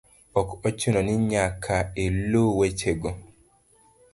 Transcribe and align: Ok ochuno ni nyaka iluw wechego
Ok 0.39 0.49
ochuno 0.67 0.99
ni 1.05 1.15
nyaka 1.31 1.75
iluw 2.05 2.49
wechego 2.59 3.09